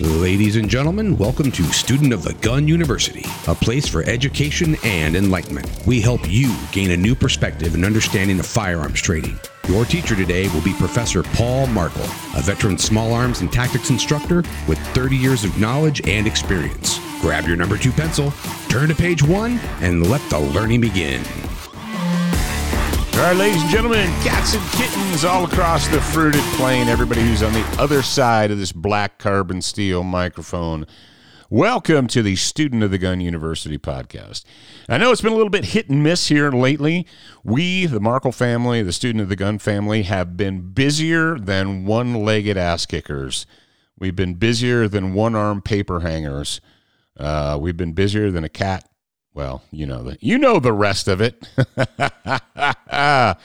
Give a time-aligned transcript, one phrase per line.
[0.00, 5.16] Ladies and gentlemen, welcome to Student of the Gun University, a place for education and
[5.16, 5.68] enlightenment.
[5.88, 9.40] We help you gain a new perspective and understanding of firearms training.
[9.66, 12.04] Your teacher today will be Professor Paul Markel,
[12.36, 17.00] a veteran small arms and tactics instructor with 30 years of knowledge and experience.
[17.20, 18.32] Grab your number two pencil,
[18.68, 21.24] turn to page one, and let the learning begin.
[23.18, 27.42] All right, ladies and gentlemen, cats and kittens all across the fruited plain, everybody who's
[27.42, 30.86] on the other side of this black carbon steel microphone.
[31.50, 34.44] Welcome to the Student of the Gun University podcast.
[34.88, 37.08] I know it's been a little bit hit and miss here lately.
[37.42, 42.24] We, the Markel family, the Student of the Gun family, have been busier than one
[42.24, 43.46] legged ass kickers.
[43.98, 46.60] We've been busier than one arm paper hangers.
[47.18, 48.87] Uh, we've been busier than a cat
[49.38, 51.46] well, you know the you know the rest of it.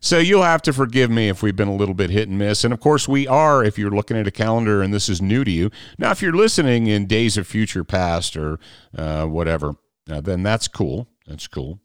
[0.00, 2.64] so you'll have to forgive me if we've been a little bit hit and miss.
[2.64, 5.44] And of course we are if you're looking at a calendar and this is new
[5.44, 5.70] to you.
[5.96, 8.58] Now if you're listening in days of future past or
[8.98, 9.76] uh, whatever,
[10.10, 11.06] uh, then that's cool.
[11.28, 11.78] That's cool.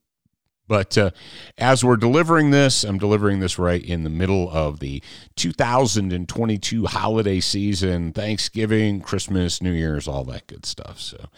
[0.68, 1.12] But uh,
[1.60, 5.04] as we're delivering this, I'm delivering this right in the middle of the
[5.36, 11.00] 2022 holiday season, Thanksgiving, Christmas, New Year's, all that good stuff.
[11.00, 11.30] So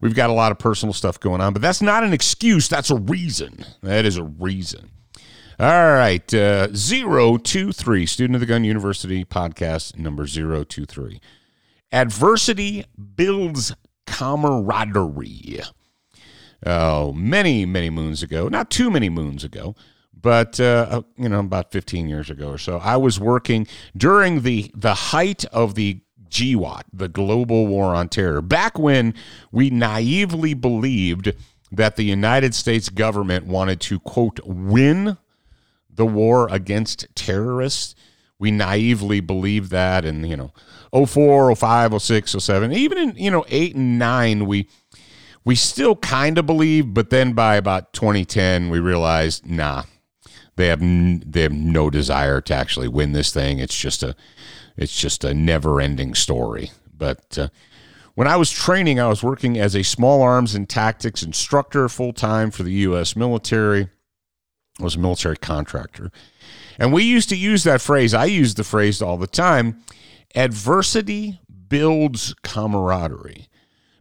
[0.00, 2.68] We've got a lot of personal stuff going on, but that's not an excuse.
[2.68, 3.64] That's a reason.
[3.82, 4.90] That is a reason.
[5.58, 6.34] All right.
[6.34, 11.20] Uh, 023, Student of the Gun University podcast number 023.
[11.92, 13.72] Adversity builds
[14.06, 15.60] camaraderie.
[16.66, 19.76] Oh, many, many moons ago, not too many moons ago,
[20.12, 24.40] but uh, uh you know, about 15 years ago or so, I was working during
[24.40, 26.00] the the height of the
[26.34, 28.42] GWOT, the Global War on Terror.
[28.42, 29.14] Back when
[29.52, 31.32] we naively believed
[31.70, 35.16] that the United States government wanted to, quote, win
[35.88, 37.94] the war against terrorists.
[38.38, 40.52] We naively believed that in, you know,
[41.06, 44.68] 04, 05, 06, 07, even in, you know, 8 and 9, we
[45.46, 49.82] we still kind of believed, but then by about 2010, we realized, nah,
[50.56, 53.58] they have n- they have no desire to actually win this thing.
[53.58, 54.16] It's just a
[54.76, 56.70] it's just a never ending story.
[56.92, 57.48] But uh,
[58.14, 62.12] when I was training, I was working as a small arms and tactics instructor full
[62.12, 63.16] time for the U.S.
[63.16, 63.88] military.
[64.78, 66.10] I was a military contractor.
[66.78, 68.14] And we used to use that phrase.
[68.14, 69.82] I use the phrase all the time
[70.34, 73.48] adversity builds camaraderie.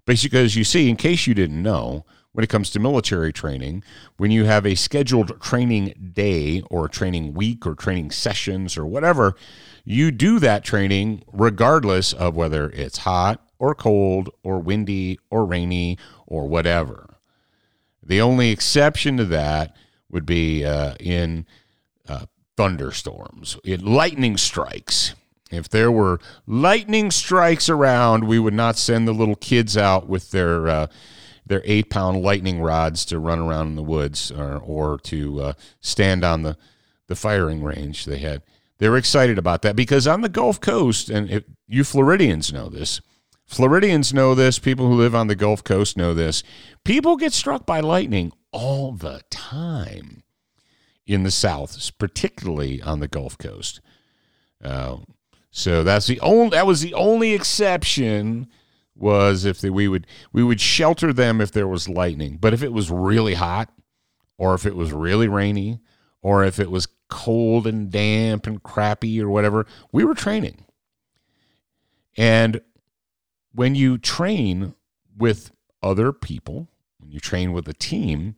[0.05, 3.83] Basically, as you see, in case you didn't know, when it comes to military training,
[4.17, 9.35] when you have a scheduled training day or training week or training sessions or whatever,
[9.85, 15.97] you do that training regardless of whether it's hot or cold or windy or rainy
[16.27, 17.17] or whatever.
[18.01, 19.75] The only exception to that
[20.09, 21.45] would be uh, in
[22.09, 22.25] uh,
[22.57, 25.13] thunderstorms, in lightning strikes.
[25.51, 30.31] If there were lightning strikes around, we would not send the little kids out with
[30.31, 30.87] their uh,
[31.45, 35.53] their eight pound lightning rods to run around in the woods or, or to uh,
[35.81, 36.57] stand on the,
[37.07, 38.05] the firing range.
[38.05, 38.43] They had
[38.79, 43.01] they're excited about that because on the Gulf Coast, and if, you Floridians know this,
[43.45, 46.43] Floridians know this, people who live on the Gulf Coast know this.
[46.83, 50.23] People get struck by lightning all the time
[51.05, 53.79] in the South, particularly on the Gulf Coast.
[54.63, 54.97] Uh,
[55.51, 58.47] so that's the only that was the only exception
[59.03, 62.73] was if we would we would shelter them if there was lightning, but if it
[62.73, 63.71] was really hot,
[64.37, 65.79] or if it was really rainy,
[66.21, 70.65] or if it was cold and damp and crappy or whatever, we were training.
[72.17, 72.61] And
[73.53, 74.73] when you train
[75.15, 75.51] with
[75.83, 78.35] other people, when you train with a team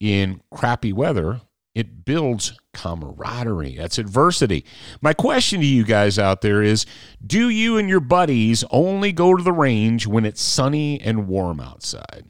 [0.00, 1.42] in crappy weather,
[1.74, 3.76] it builds camaraderie.
[3.76, 4.64] That's adversity.
[5.00, 6.84] My question to you guys out there is
[7.24, 11.60] Do you and your buddies only go to the range when it's sunny and warm
[11.60, 12.26] outside?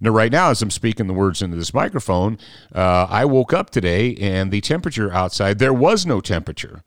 [0.00, 2.38] Now, right now, as I'm speaking the words into this microphone,
[2.72, 6.82] uh, I woke up today and the temperature outside, there was no temperature.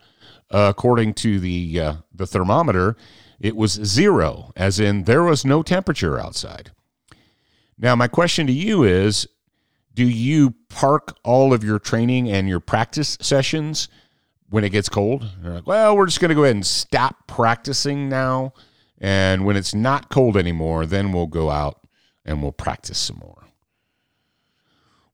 [0.50, 2.98] Uh, according to the, uh, the thermometer,
[3.40, 6.72] it was zero, as in there was no temperature outside.
[7.78, 9.28] Now, my question to you is
[9.94, 13.88] do you park all of your training and your practice sessions
[14.50, 15.30] when it gets cold?
[15.44, 18.54] You're like, well, we're just going to go ahead and stop practicing now.
[19.00, 21.80] And when it's not cold anymore, then we'll go out
[22.24, 23.44] and we'll practice some more.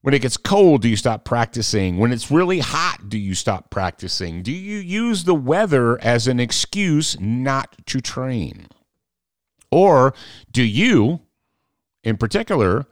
[0.01, 1.97] When it gets cold, do you stop practicing?
[1.97, 4.41] When it's really hot, do you stop practicing?
[4.41, 8.67] Do you use the weather as an excuse not to train?
[9.69, 10.13] Or
[10.51, 11.21] do you,
[12.03, 12.85] in particular,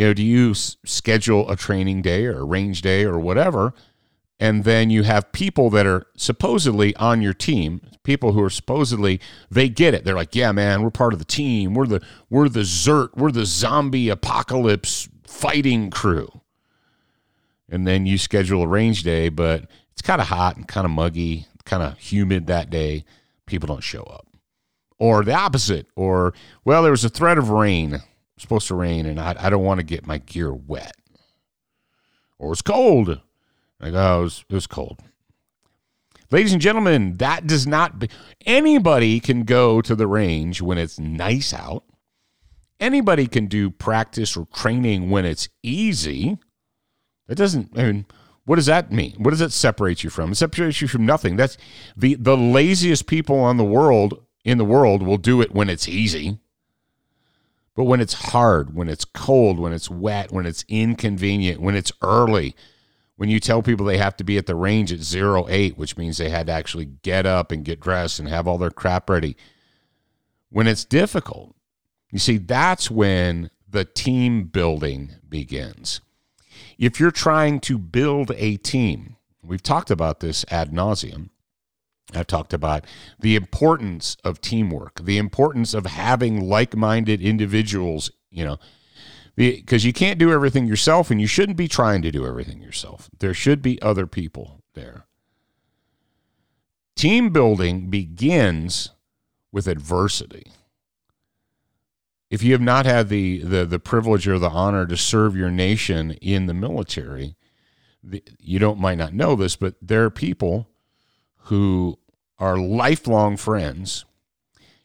[0.00, 3.74] you know, do you s- schedule a training day or a range day or whatever
[4.38, 9.20] and then you have people that are supposedly on your team people who are supposedly
[9.50, 10.04] they get it.
[10.04, 11.74] They're like yeah man we're part of the team.
[11.74, 12.00] We're the
[12.30, 16.40] we're the zert we're the zombie apocalypse fighting crew.
[17.68, 20.90] And then you schedule a range day but it's kind of hot and kind of
[20.92, 23.04] muggy kind of humid that day.
[23.44, 24.26] People don't show up.
[24.98, 25.88] Or the opposite.
[25.94, 26.32] Or
[26.64, 28.00] well there was a threat of rain
[28.40, 30.96] supposed to rain and i, I don't want to get my gear wet
[32.38, 33.20] or it's cold
[33.80, 34.98] like, oh, it was, it was cold.
[36.30, 37.98] Ladies and gentlemen, that does not.
[37.98, 38.08] Be,
[38.46, 41.84] anybody can go to the range when it's nice out.
[42.78, 46.38] Anybody can do practice or training when it's easy.
[47.26, 47.76] That doesn't.
[47.76, 48.06] I mean,
[48.44, 49.14] what does that mean?
[49.18, 50.32] What does that separate you from?
[50.32, 51.36] It separates you from nothing.
[51.36, 51.56] That's
[51.96, 55.88] the the laziest people on the world in the world will do it when it's
[55.88, 56.38] easy.
[57.76, 61.92] But when it's hard, when it's cold, when it's wet, when it's inconvenient, when it's
[62.02, 62.54] early,
[63.16, 65.96] when you tell people they have to be at the range at zero eight, which
[65.96, 69.08] means they had to actually get up and get dressed and have all their crap
[69.08, 69.36] ready.
[70.48, 71.54] When it's difficult,
[72.10, 76.00] you see, that's when the team building begins.
[76.76, 81.28] If you're trying to build a team, we've talked about this ad nauseum.
[82.14, 82.84] I've talked about
[83.18, 88.58] the importance of teamwork, the importance of having like minded individuals, you know,
[89.36, 93.08] because you can't do everything yourself and you shouldn't be trying to do everything yourself.
[93.18, 95.06] There should be other people there.
[96.96, 98.90] Team building begins
[99.52, 100.52] with adversity.
[102.28, 105.50] If you have not had the, the, the privilege or the honor to serve your
[105.50, 107.36] nation in the military,
[108.38, 110.68] you don't might not know this, but there are people
[111.44, 111.98] who
[112.40, 114.04] are lifelong friends,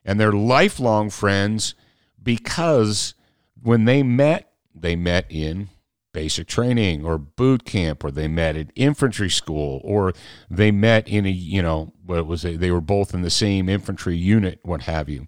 [0.04, 1.74] and they're lifelong friends
[2.22, 3.16] because
[3.64, 5.70] when they met, they met in
[6.16, 10.14] basic training or boot camp, or they met at infantry school, or
[10.50, 12.60] they met in a, you know, what was it?
[12.62, 15.28] They were both in the same infantry unit, what have you.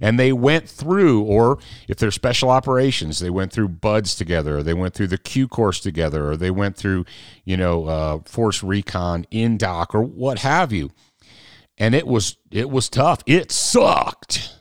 [0.00, 1.58] And they went through, or
[1.88, 5.46] if they're special operations, they went through BUD/S together, or they went through the Q
[5.46, 7.04] course together, or they went through,
[7.44, 10.90] you know, uh, Force Recon Indoc, or what have you.
[11.76, 13.22] And it was it was tough.
[13.26, 14.56] It sucked,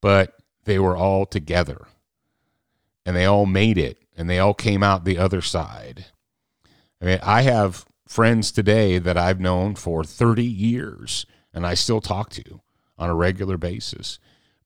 [0.00, 1.86] but they were all together
[3.04, 6.06] and they all made it and they all came out the other side.
[7.00, 12.00] I mean, I have friends today that I've known for 30 years and I still
[12.00, 12.60] talk to
[12.98, 14.18] on a regular basis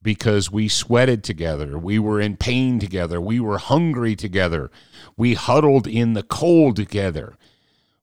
[0.02, 1.78] because we sweated together.
[1.78, 3.20] We were in pain together.
[3.20, 4.70] We were hungry together.
[5.16, 7.36] We huddled in the cold together.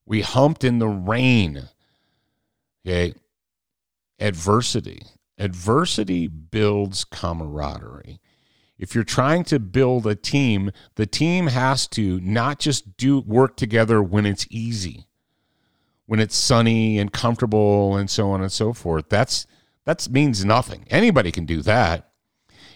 [0.04, 1.68] We humped in the rain.
[2.86, 3.14] Okay.
[4.18, 5.02] Adversity.
[5.38, 8.20] Adversity builds camaraderie
[8.78, 13.56] if you're trying to build a team, the team has to not just do work
[13.56, 15.06] together when it's easy,
[16.06, 19.08] when it's sunny and comfortable and so on and so forth.
[19.08, 19.46] That's
[19.84, 20.86] that means nothing.
[20.90, 22.10] Anybody can do that.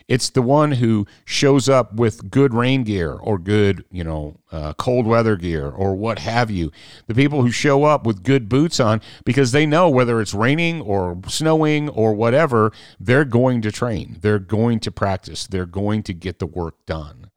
[0.09, 4.73] It's the one who shows up with good rain gear or good, you know, uh,
[4.73, 6.73] cold weather gear or what have you.
[7.07, 10.81] The people who show up with good boots on because they know whether it's raining
[10.81, 14.17] or snowing or whatever, they're going to train.
[14.23, 15.47] They're going to practice.
[15.47, 17.31] They're going to get the work done.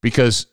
[0.00, 0.46] Because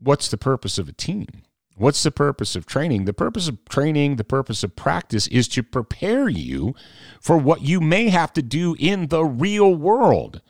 [0.00, 1.42] what's the purpose of a team?
[1.76, 3.04] What's the purpose of training?
[3.04, 6.74] The purpose of training, the purpose of practice is to prepare you
[7.20, 10.40] for what you may have to do in the real world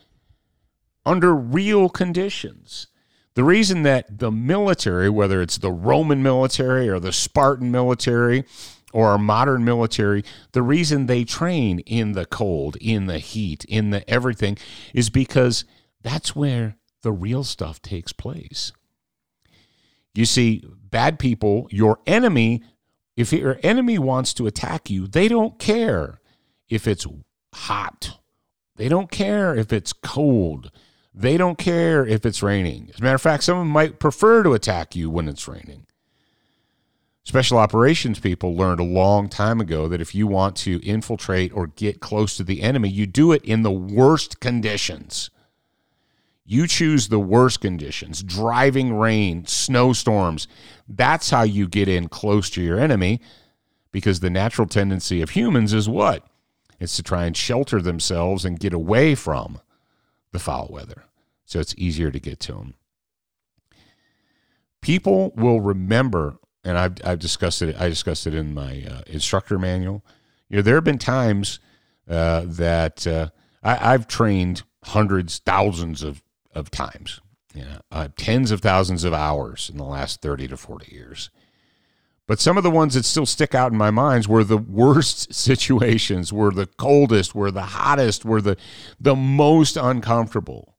[1.04, 2.86] under real conditions.
[3.34, 8.44] The reason that the military, whether it's the Roman military or the Spartan military
[8.92, 13.90] or our modern military, the reason they train in the cold, in the heat, in
[13.90, 14.56] the everything
[14.94, 15.64] is because
[16.02, 18.72] that's where the real stuff takes place.
[20.16, 22.62] You see, bad people, your enemy,
[23.16, 26.20] if your enemy wants to attack you, they don't care
[26.68, 27.06] if it's
[27.54, 28.18] hot.
[28.76, 30.70] They don't care if it's cold.
[31.14, 32.90] They don't care if it's raining.
[32.92, 35.48] As a matter of fact, some of them might prefer to attack you when it's
[35.48, 35.86] raining.
[37.24, 41.66] Special operations people learned a long time ago that if you want to infiltrate or
[41.66, 45.30] get close to the enemy, you do it in the worst conditions.
[46.48, 50.46] You choose the worst conditions driving rain, snowstorms.
[50.88, 53.20] That's how you get in close to your enemy
[53.90, 56.24] because the natural tendency of humans is what?
[56.78, 59.60] It's to try and shelter themselves and get away from
[60.30, 61.04] the foul weather.
[61.46, 62.74] So it's easier to get to them.
[64.82, 67.74] People will remember, and I've, I've discussed it.
[67.80, 70.04] I discussed it in my uh, instructor manual.
[70.48, 71.58] You know, there have been times
[72.08, 73.30] uh, that uh,
[73.64, 76.22] I, I've trained hundreds, thousands of
[76.56, 77.20] of times,
[77.54, 81.30] you know, uh, tens of thousands of hours in the last 30 to 40 years.
[82.26, 85.32] But some of the ones that still stick out in my minds were the worst
[85.34, 88.56] situations, were the coldest, were the hottest, were the
[88.98, 90.74] the most uncomfortable.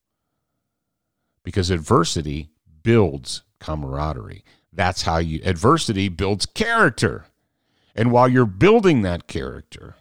[1.44, 2.50] Because adversity
[2.84, 4.44] builds camaraderie.
[4.74, 7.28] That's how you adversity builds character.
[7.96, 9.96] And while you're building that character,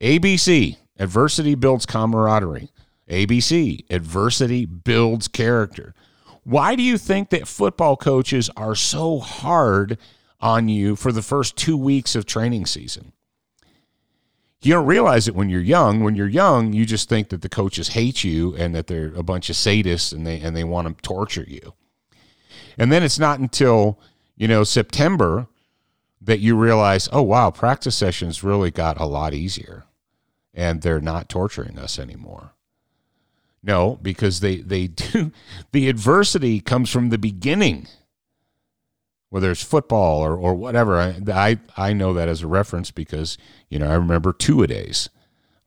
[0.00, 2.70] ABC, adversity builds camaraderie.
[3.08, 5.94] ABC, adversity builds character.
[6.44, 9.98] Why do you think that football coaches are so hard
[10.40, 13.12] on you for the first two weeks of training season?
[14.64, 16.02] You don't realize it when you're young.
[16.02, 19.22] When you're young, you just think that the coaches hate you and that they're a
[19.22, 21.74] bunch of sadists and they and they want to torture you.
[22.78, 24.00] And then it's not until,
[24.36, 25.48] you know, September
[26.22, 29.84] that you realize, oh wow, practice sessions really got a lot easier
[30.54, 32.53] and they're not torturing us anymore.
[33.64, 35.32] No, because they they do
[35.72, 37.88] the adversity comes from the beginning.
[39.30, 43.36] Whether it's football or, or whatever, I, I I know that as a reference because
[43.68, 45.08] you know I remember two a days.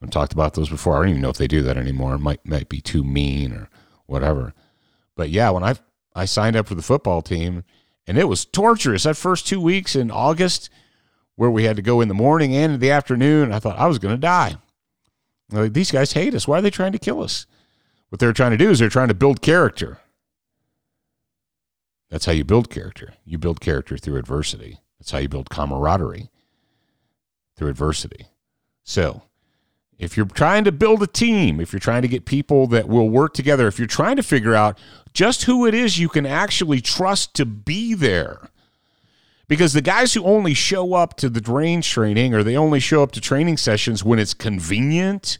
[0.00, 0.94] I've talked about those before.
[0.94, 2.14] I don't even know if they do that anymore.
[2.14, 3.68] It might might be too mean or
[4.06, 4.54] whatever.
[5.16, 5.74] But yeah, when I
[6.14, 7.64] I signed up for the football team,
[8.06, 9.02] and it was torturous.
[9.02, 10.70] That first two weeks in August,
[11.34, 13.86] where we had to go in the morning and in the afternoon, I thought I
[13.86, 14.56] was going to die.
[15.50, 16.46] Like, these guys hate us.
[16.46, 17.46] Why are they trying to kill us?
[18.08, 19.98] What they're trying to do is they're trying to build character.
[22.10, 23.14] That's how you build character.
[23.24, 24.78] You build character through adversity.
[24.98, 26.30] That's how you build camaraderie
[27.56, 28.26] through adversity.
[28.82, 29.22] So,
[29.98, 33.10] if you're trying to build a team, if you're trying to get people that will
[33.10, 34.78] work together, if you're trying to figure out
[35.12, 38.50] just who it is you can actually trust to be there,
[39.48, 43.02] because the guys who only show up to the range training or they only show
[43.02, 45.38] up to training sessions when it's convenient,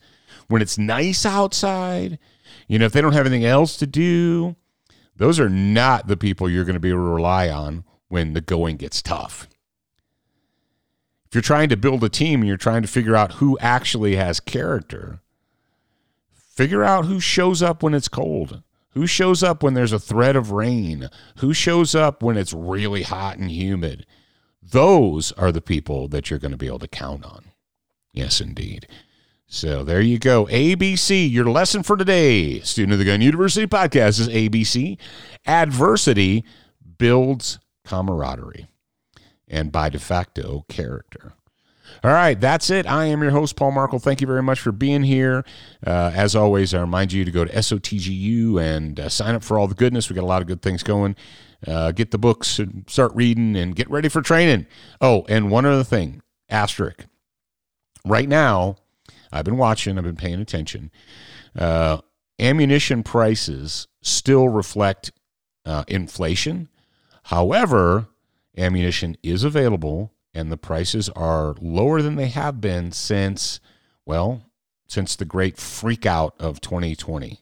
[0.48, 2.18] when it's nice outside,
[2.66, 4.56] you know, if they don't have anything else to do,
[5.16, 8.40] those are not the people you're going to be able to rely on when the
[8.40, 9.48] going gets tough.
[11.26, 14.16] If you're trying to build a team and you're trying to figure out who actually
[14.16, 15.20] has character,
[16.32, 18.62] figure out who shows up when it's cold.
[18.92, 21.10] Who shows up when there's a threat of rain?
[21.38, 24.06] Who shows up when it's really hot and humid?
[24.62, 27.44] Those are the people that you're going to be able to count on.
[28.12, 28.88] Yes, indeed.
[29.50, 30.44] So there you go.
[30.46, 32.60] ABC, your lesson for today.
[32.60, 34.98] Student of the Gun University podcast is ABC.
[35.46, 36.44] Adversity
[36.98, 38.68] builds camaraderie
[39.48, 41.32] and by de facto character.
[42.04, 42.86] All right, that's it.
[42.86, 43.98] I am your host, Paul Markel.
[43.98, 45.46] Thank you very much for being here.
[45.84, 49.58] Uh, as always, I remind you to go to SOTGU and uh, sign up for
[49.58, 50.10] all the goodness.
[50.10, 51.16] We got a lot of good things going.
[51.66, 54.66] Uh, get the books and start reading and get ready for training.
[55.00, 57.06] Oh, and one other thing, asterisk.
[58.04, 58.76] Right now,
[59.32, 60.90] I've been watching, I've been paying attention.
[61.56, 61.98] Uh,
[62.38, 65.12] ammunition prices still reflect
[65.64, 66.68] uh, inflation.
[67.24, 68.08] However,
[68.56, 73.60] ammunition is available and the prices are lower than they have been since,
[74.06, 74.42] well,
[74.86, 77.40] since the great freakout of 2020.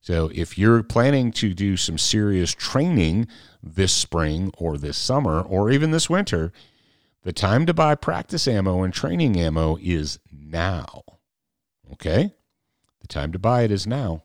[0.00, 3.26] So if you're planning to do some serious training
[3.62, 6.52] this spring or this summer or even this winter,
[7.24, 11.02] the time to buy practice ammo and training ammo is now.
[11.92, 12.34] Okay?
[13.00, 14.22] The time to buy it is now.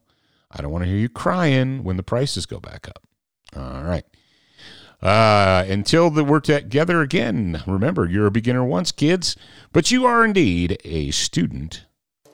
[0.51, 3.01] I don't want to hear you crying when the prices go back up.
[3.55, 4.03] All right.
[5.01, 9.37] Uh, until the, we're together again, remember, you're a beginner once, kids,
[9.71, 11.85] but you are indeed a student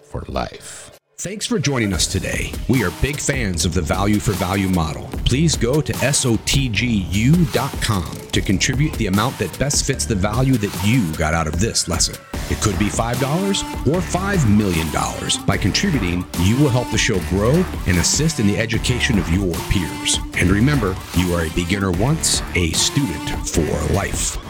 [0.01, 0.99] for life.
[1.17, 2.51] Thanks for joining us today.
[2.67, 5.03] We are big fans of the value for value model.
[5.25, 6.35] Please go to SOTGU.com
[8.35, 11.87] to contribute the amount that best fits the value that you got out of this
[11.87, 12.15] lesson.
[12.49, 15.45] It could be $5 or $5 million.
[15.45, 19.55] By contributing, you will help the show grow and assist in the education of your
[19.69, 20.19] peers.
[20.33, 24.44] And remember, you are a beginner once, a student for life.